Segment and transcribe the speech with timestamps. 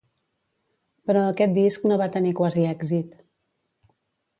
[1.11, 3.17] Però aquest disc no va tenir quasi èxit.